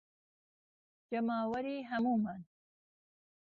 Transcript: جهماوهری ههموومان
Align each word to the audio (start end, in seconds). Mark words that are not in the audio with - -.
جهماوهری 1.11 1.83
ههموومان 1.89 2.45